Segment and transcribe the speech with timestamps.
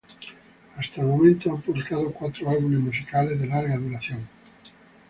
[0.77, 4.27] Hasta el momento han publicado cuatro álbumes musicales de larga duración.